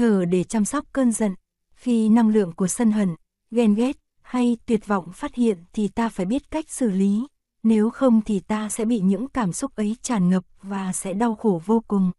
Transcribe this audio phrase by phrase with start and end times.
[0.00, 1.34] thở để chăm sóc cơn giận.
[1.74, 3.14] Khi năng lượng của sân hận,
[3.50, 7.26] ghen ghét hay tuyệt vọng phát hiện thì ta phải biết cách xử lý,
[7.62, 11.34] nếu không thì ta sẽ bị những cảm xúc ấy tràn ngập và sẽ đau
[11.34, 12.10] khổ vô cùng.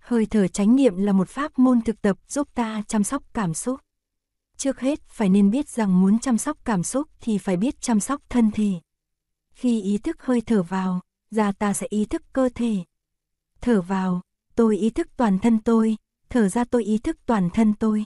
[0.00, 3.54] Hơi thở chánh niệm là một pháp môn thực tập giúp ta chăm sóc cảm
[3.54, 3.80] xúc.
[4.56, 8.00] Trước hết phải nên biết rằng muốn chăm sóc cảm xúc thì phải biết chăm
[8.00, 8.72] sóc thân thể.
[9.50, 11.00] Khi ý thức hơi thở vào,
[11.30, 12.76] ra ta sẽ ý thức cơ thể.
[13.60, 14.20] Thở vào,
[14.54, 15.96] tôi ý thức toàn thân tôi,
[16.32, 18.04] thở ra tôi ý thức toàn thân tôi.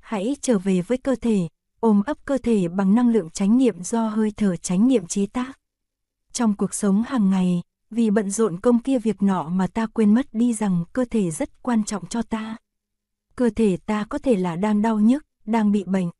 [0.00, 1.48] Hãy trở về với cơ thể,
[1.80, 5.26] ôm ấp cơ thể bằng năng lượng chánh niệm do hơi thở chánh niệm chế
[5.26, 5.58] tác.
[6.32, 10.14] Trong cuộc sống hàng ngày, vì bận rộn công kia việc nọ mà ta quên
[10.14, 12.56] mất đi rằng cơ thể rất quan trọng cho ta.
[13.36, 16.10] Cơ thể ta có thể là đang đau nhức, đang bị bệnh.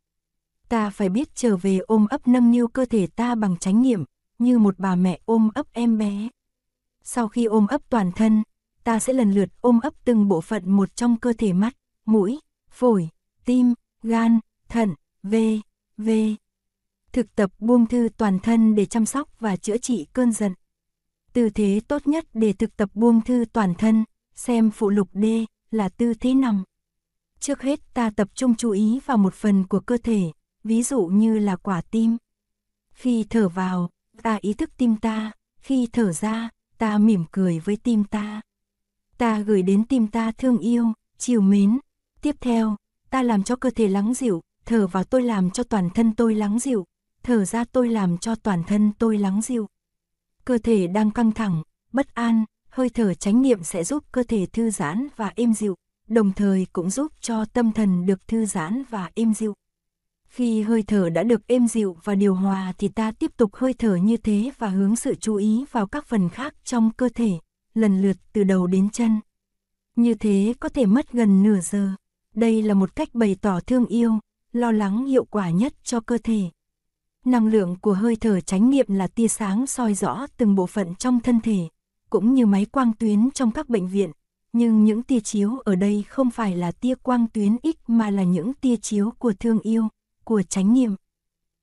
[0.68, 4.04] Ta phải biết trở về ôm ấp nâng niu cơ thể ta bằng chánh niệm,
[4.38, 6.28] như một bà mẹ ôm ấp em bé.
[7.02, 8.42] Sau khi ôm ấp toàn thân,
[8.84, 12.40] ta sẽ lần lượt ôm ấp từng bộ phận một trong cơ thể mắt, mũi,
[12.70, 13.08] phổi,
[13.44, 15.34] tim, gan, thận, v,
[15.96, 16.10] v.
[17.12, 20.54] Thực tập buông thư toàn thân để chăm sóc và chữa trị cơn giận.
[21.32, 25.24] Tư thế tốt nhất để thực tập buông thư toàn thân, xem phụ lục D
[25.70, 26.64] là tư thế nằm.
[27.40, 30.32] Trước hết ta tập trung chú ý vào một phần của cơ thể,
[30.64, 32.16] ví dụ như là quả tim.
[32.94, 33.90] Khi thở vào,
[34.22, 38.40] ta ý thức tim ta, khi thở ra, ta mỉm cười với tim ta.
[39.22, 41.78] Ta gửi đến tim ta thương yêu, chiều mến.
[42.22, 42.76] Tiếp theo,
[43.10, 46.34] ta làm cho cơ thể lắng dịu, thở vào tôi làm cho toàn thân tôi
[46.34, 46.84] lắng dịu,
[47.22, 49.68] thở ra tôi làm cho toàn thân tôi lắng dịu.
[50.44, 51.62] Cơ thể đang căng thẳng,
[51.92, 55.74] bất an, hơi thở chánh niệm sẽ giúp cơ thể thư giãn và êm dịu,
[56.08, 59.54] đồng thời cũng giúp cho tâm thần được thư giãn và êm dịu.
[60.28, 63.74] Khi hơi thở đã được êm dịu và điều hòa thì ta tiếp tục hơi
[63.74, 67.38] thở như thế và hướng sự chú ý vào các phần khác trong cơ thể,
[67.74, 69.20] lần lượt từ đầu đến chân.
[69.96, 71.90] Như thế có thể mất gần nửa giờ.
[72.34, 74.18] Đây là một cách bày tỏ thương yêu,
[74.52, 76.40] lo lắng hiệu quả nhất cho cơ thể.
[77.24, 80.94] Năng lượng của hơi thở chánh niệm là tia sáng soi rõ từng bộ phận
[80.94, 81.68] trong thân thể,
[82.10, 84.10] cũng như máy quang tuyến trong các bệnh viện.
[84.52, 88.22] Nhưng những tia chiếu ở đây không phải là tia quang tuyến X mà là
[88.22, 89.88] những tia chiếu của thương yêu,
[90.24, 90.94] của chánh niệm.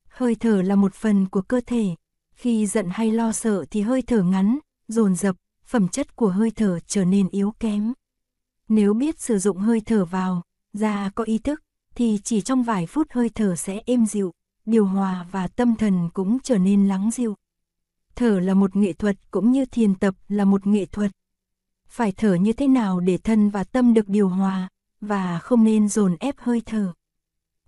[0.08, 1.96] Hơi thở là một phần của cơ thể.
[2.36, 5.36] Khi giận hay lo sợ thì hơi thở ngắn, dồn dập,
[5.70, 7.94] phẩm chất của hơi thở trở nên yếu kém.
[8.70, 10.42] Nếu biết sử dụng hơi thở vào,
[10.74, 11.64] ra có ý thức,
[11.96, 14.34] thì chỉ trong vài phút hơi thở sẽ êm dịu,
[14.66, 17.36] điều hòa và tâm thần cũng trở nên lắng dịu.
[18.16, 21.12] Thở là một nghệ thuật cũng như thiền tập là một nghệ thuật.
[21.88, 24.70] Phải thở như thế nào để thân và tâm được điều hòa,
[25.02, 26.94] và không nên dồn ép hơi thở.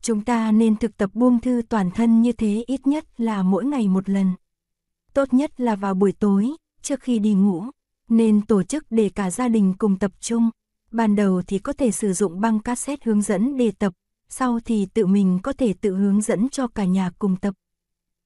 [0.02, 3.66] Chúng ta nên thực tập buông thư toàn thân như thế ít nhất là mỗi
[3.66, 4.34] ngày một lần.
[5.14, 6.52] Tốt nhất là vào buổi tối,
[6.82, 7.66] trước khi đi ngủ,
[8.12, 10.50] nên tổ chức để cả gia đình cùng tập trung.
[10.92, 13.94] Ban đầu thì có thể sử dụng băng cassette hướng dẫn để tập,
[14.30, 17.54] sau thì tự mình có thể tự hướng dẫn cho cả nhà cùng tập.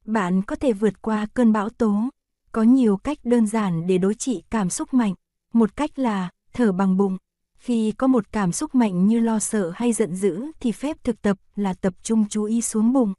[0.06, 2.10] Bạn có thể vượt qua cơn bão tố.
[2.52, 5.14] Có nhiều cách đơn giản để đối trị cảm xúc mạnh.
[5.54, 7.18] Một cách là thở bằng bụng.
[7.58, 11.22] Khi có một cảm xúc mạnh như lo sợ hay giận dữ thì phép thực
[11.22, 13.14] tập là tập trung chú ý xuống bụng.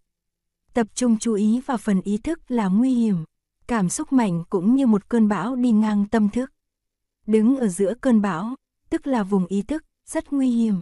[0.74, 3.24] Tập trung chú ý vào phần ý thức là nguy hiểm.
[3.66, 6.52] Cảm xúc mạnh cũng như một cơn bão đi ngang tâm thức.
[7.26, 8.54] Đứng ở giữa cơn bão,
[8.90, 10.80] tức là vùng ý thức, rất nguy hiểm.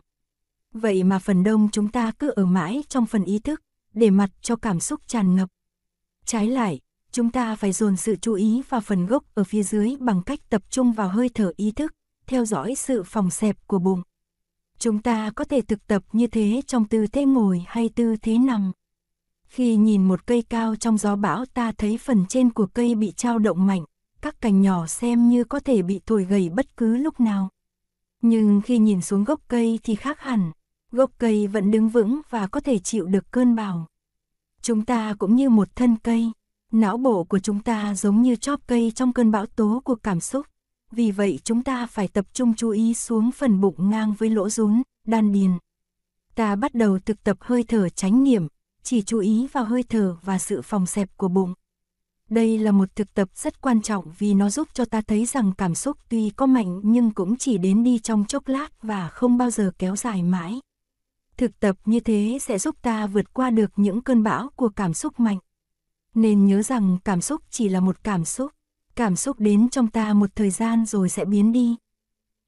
[0.72, 3.60] Vậy mà phần đông chúng ta cứ ở mãi trong phần ý thức,
[3.92, 5.48] để mặt cho cảm xúc tràn ngập.
[6.24, 6.80] Trái lại,
[7.12, 10.40] chúng ta phải dồn sự chú ý vào phần gốc ở phía dưới bằng cách
[10.50, 11.92] tập trung vào hơi thở ý thức,
[12.26, 14.02] theo dõi sự phòng xẹp của bụng.
[14.78, 18.38] Chúng ta có thể thực tập như thế trong tư thế ngồi hay tư thế
[18.38, 18.72] nằm.
[19.46, 23.12] Khi nhìn một cây cao trong gió bão ta thấy phần trên của cây bị
[23.16, 23.84] trao động mạnh,
[24.24, 27.48] các cành nhỏ xem như có thể bị thổi gầy bất cứ lúc nào.
[28.22, 30.52] Nhưng khi nhìn xuống gốc cây thì khác hẳn,
[30.92, 33.86] gốc cây vẫn đứng vững và có thể chịu được cơn bão.
[34.62, 36.30] Chúng ta cũng như một thân cây,
[36.72, 40.20] não bộ của chúng ta giống như chóp cây trong cơn bão tố của cảm
[40.20, 40.46] xúc.
[40.90, 44.48] Vì vậy chúng ta phải tập trung chú ý xuống phần bụng ngang với lỗ
[44.48, 45.50] rốn, đan điền.
[46.34, 48.46] Ta bắt đầu thực tập hơi thở tránh niệm,
[48.82, 51.54] chỉ chú ý vào hơi thở và sự phòng xẹp của bụng.
[52.30, 55.52] Đây là một thực tập rất quan trọng vì nó giúp cho ta thấy rằng
[55.58, 59.38] cảm xúc tuy có mạnh nhưng cũng chỉ đến đi trong chốc lát và không
[59.38, 60.60] bao giờ kéo dài mãi.
[61.36, 64.94] Thực tập như thế sẽ giúp ta vượt qua được những cơn bão của cảm
[64.94, 65.38] xúc mạnh.
[66.14, 68.52] Nên nhớ rằng cảm xúc chỉ là một cảm xúc,
[68.94, 71.76] cảm xúc đến trong ta một thời gian rồi sẽ biến đi.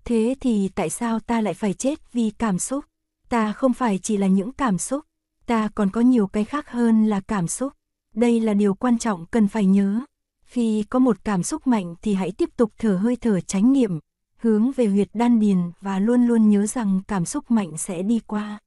[0.05, 2.84] Thế thì tại sao ta lại phải chết vì cảm xúc?
[3.28, 5.05] Ta không phải chỉ là những cảm xúc,
[5.46, 7.73] ta còn có nhiều cái khác hơn là cảm xúc.
[8.16, 10.00] Đây là điều quan trọng cần phải nhớ.
[10.44, 13.98] Khi có một cảm xúc mạnh thì hãy tiếp tục thở hơi thở chánh niệm,
[14.36, 18.20] hướng về huyệt đan điền và luôn luôn nhớ rằng cảm xúc mạnh sẽ đi
[18.26, 18.58] qua.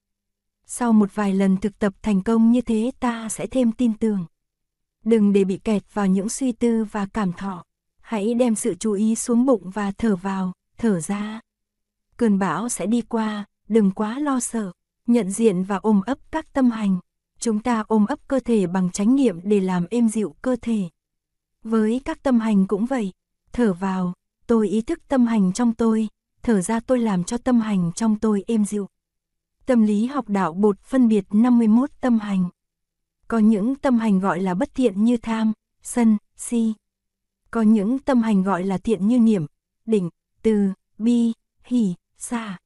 [0.65, 4.25] Sau một vài lần thực tập thành công như thế ta sẽ thêm tin tưởng.
[5.05, 7.63] Đừng để bị kẹt vào những suy tư và cảm thọ.
[8.01, 11.39] Hãy đem sự chú ý xuống bụng và thở vào, thở ra.
[12.17, 14.71] Cơn bão sẽ đi qua, đừng quá lo sợ.
[15.07, 16.99] Nhận diện và ôm ấp các tâm hành.
[17.39, 20.89] Chúng ta ôm ấp cơ thể bằng chánh niệm để làm êm dịu cơ thể.
[21.63, 23.11] Với các tâm hành cũng vậy.
[23.51, 24.13] Thở vào,
[24.47, 26.07] tôi ý thức tâm hành trong tôi.
[26.43, 28.87] Thở ra tôi làm cho tâm hành trong tôi êm dịu.
[29.65, 32.49] Tâm lý học đạo bột phân biệt 51 tâm hành.
[33.27, 35.53] Có những tâm hành gọi là bất thiện như tham,
[35.83, 36.73] sân, si.
[37.51, 39.45] Có những tâm hành gọi là thiện như niệm,
[39.85, 40.09] đỉnh,
[40.41, 41.33] từ, bi,
[41.63, 42.57] hỷ, xa.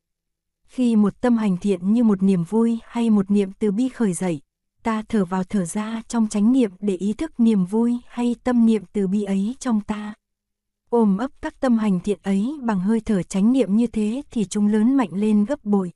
[0.63, 4.13] Khi một tâm hành thiện như một niềm vui hay một niệm từ bi khởi
[4.13, 4.41] dậy,
[4.83, 8.65] ta thở vào thở ra trong chánh niệm để ý thức niềm vui hay tâm
[8.65, 10.13] niệm từ bi ấy trong ta.
[10.89, 14.45] Ôm ấp các tâm hành thiện ấy bằng hơi thở chánh niệm như thế thì
[14.45, 15.91] chúng lớn mạnh lên gấp bội.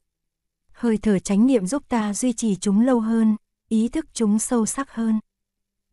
[0.72, 3.36] Hơi thở chánh niệm giúp ta duy trì chúng lâu hơn,
[3.70, 5.20] ý thức chúng sâu sắc hơn.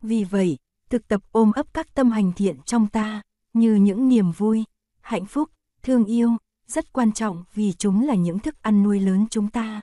[0.01, 0.57] Vì vậy,
[0.89, 3.21] thực tập ôm ấp các tâm hành thiện trong ta,
[3.53, 4.63] như những niềm vui,
[5.01, 5.49] hạnh phúc,
[5.83, 6.31] thương yêu,
[6.67, 9.81] rất quan trọng vì chúng là những thức ăn nuôi lớn chúng ta.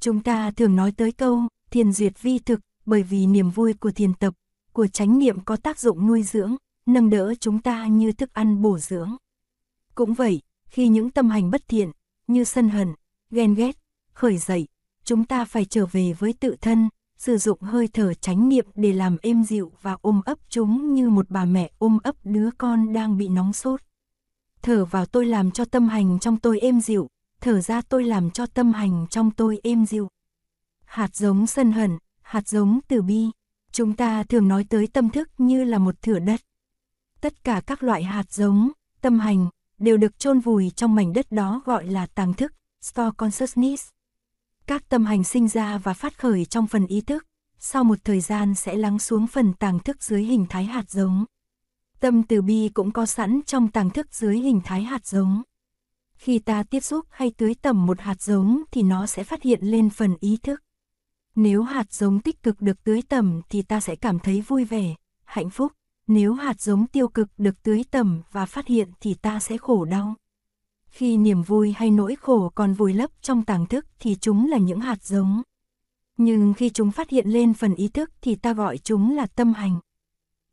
[0.00, 3.90] Chúng ta thường nói tới câu, thiền duyệt vi thực, bởi vì niềm vui của
[3.90, 4.34] thiền tập,
[4.72, 6.56] của chánh niệm có tác dụng nuôi dưỡng,
[6.86, 9.16] nâng đỡ chúng ta như thức ăn bổ dưỡng.
[9.94, 11.90] Cũng vậy, khi những tâm hành bất thiện,
[12.26, 12.94] như sân hận,
[13.30, 13.76] ghen ghét,
[14.12, 14.66] khởi dậy,
[15.04, 16.88] chúng ta phải trở về với tự thân,
[17.18, 21.10] sử dụng hơi thở chánh niệm để làm êm dịu và ôm ấp chúng như
[21.10, 23.80] một bà mẹ ôm ấp đứa con đang bị nóng sốt.
[24.62, 27.08] Thở vào tôi làm cho tâm hành trong tôi êm dịu,
[27.40, 30.08] thở ra tôi làm cho tâm hành trong tôi êm dịu.
[30.88, 33.30] Hạt giống sân hận, hạt giống từ bi,
[33.72, 36.40] chúng ta thường nói tới tâm thức như là một thửa đất.
[37.20, 38.70] Tất cả các loại hạt giống,
[39.00, 39.48] tâm hành,
[39.78, 43.88] đều được chôn vùi trong mảnh đất đó gọi là tàng thức, store consciousness.
[44.66, 47.26] Các tâm hành sinh ra và phát khởi trong phần ý thức,
[47.58, 51.24] sau một thời gian sẽ lắng xuống phần tàng thức dưới hình thái hạt giống.
[52.00, 55.42] Tâm từ bi cũng có sẵn trong tàng thức dưới hình thái hạt giống.
[56.16, 59.60] Khi ta tiếp xúc hay tưới tẩm một hạt giống thì nó sẽ phát hiện
[59.62, 60.62] lên phần ý thức.
[61.40, 64.94] Nếu hạt giống tích cực được tưới tẩm thì ta sẽ cảm thấy vui vẻ,
[65.24, 65.72] hạnh phúc.
[66.06, 69.84] Nếu hạt giống tiêu cực được tưới tẩm và phát hiện thì ta sẽ khổ
[69.84, 70.14] đau.
[70.90, 74.58] Khi niềm vui hay nỗi khổ còn vùi lấp trong tàng thức thì chúng là
[74.58, 75.42] những hạt giống.
[76.16, 79.52] Nhưng khi chúng phát hiện lên phần ý thức thì ta gọi chúng là tâm
[79.52, 79.78] hành.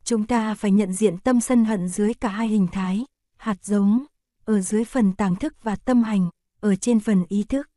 [0.04, 3.04] Chúng ta phải nhận diện tâm sân hận dưới cả hai hình thái,
[3.36, 4.04] hạt giống,
[4.44, 6.30] ở dưới phần tàng thức và tâm hành,
[6.60, 7.70] ở trên phần ý thức.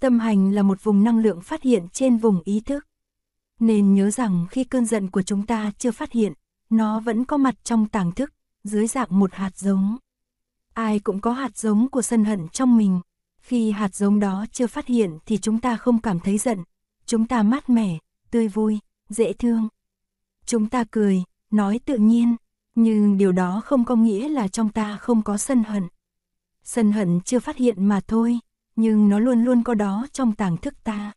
[0.00, 2.86] Tâm hành là một vùng năng lượng phát hiện trên vùng ý thức.
[3.58, 6.32] Nên nhớ rằng khi cơn giận của chúng ta chưa phát hiện,
[6.70, 8.32] nó vẫn có mặt trong tàng thức,
[8.64, 9.96] dưới dạng một hạt giống.
[10.74, 13.00] Ai cũng có hạt giống của sân hận trong mình.
[13.40, 16.58] Khi hạt giống đó chưa phát hiện thì chúng ta không cảm thấy giận.
[17.06, 17.98] Chúng ta mát mẻ,
[18.30, 19.68] tươi vui, dễ thương.
[20.46, 22.36] Chúng ta cười, nói tự nhiên,
[22.74, 25.88] nhưng điều đó không có nghĩa là trong ta không có sân hận.
[26.62, 28.38] Sân hận chưa phát hiện mà thôi,
[28.80, 31.12] nhưng nó luôn luôn có đó trong tàng thức ta.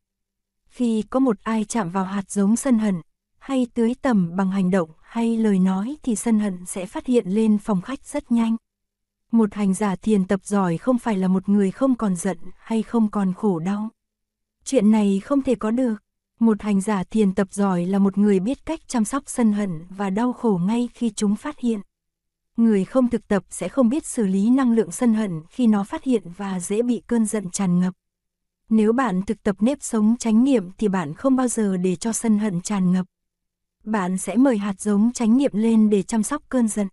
[0.65, 3.01] Khi có một ai chạm vào hạt giống sân hận,
[3.39, 7.27] hay tưới tầm bằng hành động hay lời nói thì sân hận sẽ phát hiện
[7.27, 8.55] lên phòng khách rất nhanh.
[9.31, 12.83] Một hành giả thiền tập giỏi không phải là một người không còn giận hay
[12.83, 13.89] không còn khổ đau.
[14.63, 15.95] Chuyện này không thể có được.
[16.39, 19.85] Một hành giả thiền tập giỏi là một người biết cách chăm sóc sân hận
[19.89, 21.79] và đau khổ ngay khi chúng phát hiện.
[22.57, 25.83] Người không thực tập sẽ không biết xử lý năng lượng sân hận khi nó
[25.83, 27.93] phát hiện và dễ bị cơn giận tràn ngập.
[28.69, 32.13] Nếu bạn thực tập nếp sống chánh niệm thì bạn không bao giờ để cho
[32.13, 33.05] sân hận tràn ngập.
[33.83, 36.87] Bạn sẽ mời hạt giống chánh niệm lên để chăm sóc cơn giận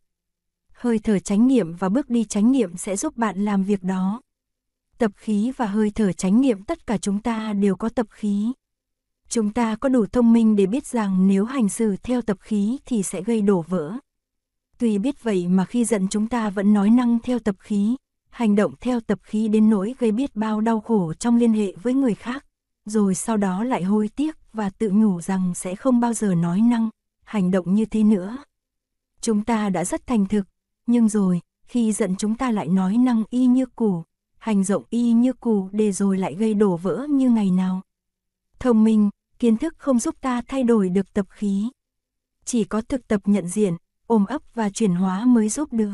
[0.80, 4.22] hơi thở chánh niệm và bước đi chánh niệm sẽ giúp bạn làm việc đó.
[4.98, 8.52] Tập khí và hơi thở chánh niệm tất cả chúng ta đều có tập khí.
[9.28, 12.78] Chúng ta có đủ thông minh để biết rằng nếu hành xử theo tập khí
[12.86, 13.92] thì sẽ gây đổ vỡ.
[14.80, 17.96] Tuy biết vậy mà khi giận chúng ta vẫn nói năng theo tập khí,
[18.30, 21.72] hành động theo tập khí đến nỗi gây biết bao đau khổ trong liên hệ
[21.82, 22.46] với người khác,
[22.84, 26.60] rồi sau đó lại hối tiếc và tự nhủ rằng sẽ không bao giờ nói
[26.60, 26.88] năng,
[27.24, 28.36] hành động như thế nữa.
[29.20, 30.46] Chúng ta đã rất thành thực,
[30.86, 34.02] nhưng rồi, khi giận chúng ta lại nói năng y như củ,
[34.38, 37.80] hành rộng y như cũ để rồi lại gây đổ vỡ như ngày nào.
[38.58, 41.68] Thông minh, kiến thức không giúp ta thay đổi được tập khí.
[42.44, 43.76] Chỉ có thực tập nhận diện,
[44.10, 45.92] ôm ấp và chuyển hóa mới giúp được.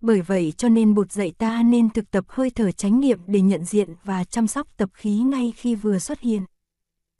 [0.00, 3.40] Bởi vậy cho nên bụt dạy ta nên thực tập hơi thở chánh niệm để
[3.40, 6.42] nhận diện và chăm sóc tập khí ngay khi vừa xuất hiện.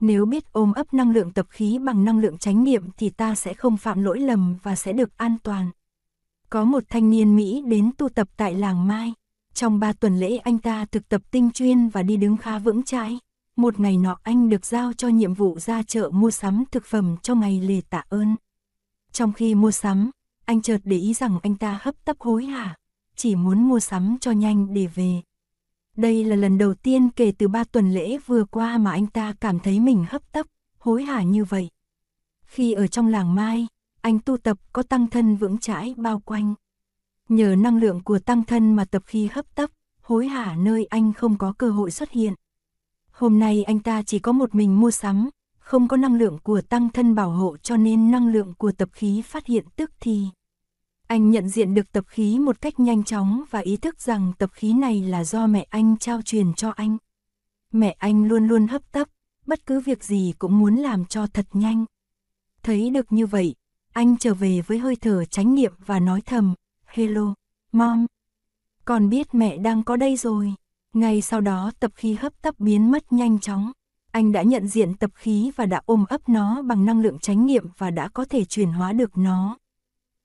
[0.00, 3.34] Nếu biết ôm ấp năng lượng tập khí bằng năng lượng chánh niệm thì ta
[3.34, 5.70] sẽ không phạm lỗi lầm và sẽ được an toàn.
[6.50, 9.12] Có một thanh niên Mỹ đến tu tập tại làng Mai.
[9.54, 12.82] Trong ba tuần lễ anh ta thực tập tinh chuyên và đi đứng khá vững
[12.82, 13.18] chãi.
[13.56, 17.16] Một ngày nọ anh được giao cho nhiệm vụ ra chợ mua sắm thực phẩm
[17.22, 18.36] cho ngày lề tạ ơn.
[19.16, 20.10] Trong khi mua sắm,
[20.44, 22.76] anh chợt để ý rằng anh ta hấp tấp hối hả,
[23.14, 25.20] chỉ muốn mua sắm cho nhanh để về.
[25.96, 29.34] Đây là lần đầu tiên kể từ ba tuần lễ vừa qua mà anh ta
[29.40, 30.46] cảm thấy mình hấp tấp,
[30.78, 31.68] hối hả như vậy.
[32.42, 33.66] Khi ở trong làng Mai,
[34.00, 36.54] anh tu tập có tăng thân vững chãi bao quanh.
[37.28, 39.70] Nhờ năng lượng của tăng thân mà tập khi hấp tấp,
[40.00, 42.34] hối hả nơi anh không có cơ hội xuất hiện.
[43.10, 45.30] Hôm nay anh ta chỉ có một mình mua sắm,
[45.66, 48.88] không có năng lượng của tăng thân bảo hộ cho nên năng lượng của tập
[48.92, 50.24] khí phát hiện tức thì.
[51.06, 54.50] Anh nhận diện được tập khí một cách nhanh chóng và ý thức rằng tập
[54.52, 56.96] khí này là do mẹ anh trao truyền cho anh.
[57.72, 59.08] Mẹ anh luôn luôn hấp tấp,
[59.46, 61.84] bất cứ việc gì cũng muốn làm cho thật nhanh.
[62.62, 63.54] Thấy được như vậy,
[63.92, 66.54] anh trở về với hơi thở chánh niệm và nói thầm,
[66.86, 67.34] Hello,
[67.72, 68.06] Mom.
[68.84, 70.54] Con biết mẹ đang có đây rồi.
[70.94, 73.72] Ngay sau đó tập khí hấp tấp biến mất nhanh chóng.
[74.16, 77.46] Anh đã nhận diện tập khí và đã ôm ấp nó bằng năng lượng chánh
[77.46, 79.58] niệm và đã có thể chuyển hóa được nó.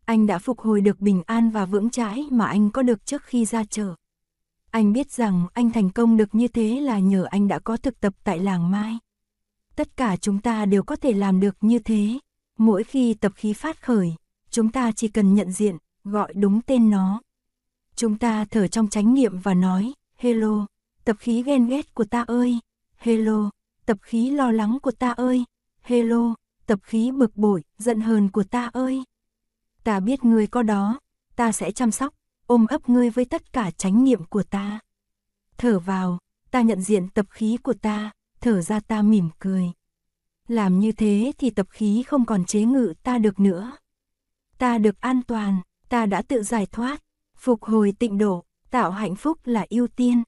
[0.05, 3.23] Anh đã phục hồi được bình an và vững chãi mà anh có được trước
[3.23, 3.95] khi ra chợ.
[4.69, 7.99] Anh biết rằng anh thành công được như thế là nhờ anh đã có thực
[7.99, 8.97] tập tại làng Mai.
[9.75, 12.19] Tất cả chúng ta đều có thể làm được như thế.
[12.57, 14.15] Mỗi khi tập khí phát khởi,
[14.49, 17.21] chúng ta chỉ cần nhận diện, gọi đúng tên nó.
[17.95, 20.65] Chúng ta thở trong chánh niệm và nói, hello,
[21.03, 22.59] tập khí ghen ghét của ta ơi,
[22.97, 23.49] hello,
[23.85, 25.43] tập khí lo lắng của ta ơi,
[25.81, 26.35] hello,
[26.65, 29.03] tập khí bực bội, giận hờn của ta ơi.
[29.83, 30.99] Ta biết ngươi có đó,
[31.35, 32.13] ta sẽ chăm sóc,
[32.47, 34.79] ôm ấp ngươi với tất cả chánh niệm của ta.
[35.57, 36.17] Thở vào,
[36.51, 38.11] ta nhận diện tập khí của ta,
[38.41, 39.71] thở ra ta mỉm cười.
[40.47, 43.71] Làm như thế thì tập khí không còn chế ngự ta được nữa.
[44.57, 47.03] Ta được an toàn, ta đã tự giải thoát,
[47.37, 50.23] phục hồi tịnh độ, tạo hạnh phúc là ưu tiên.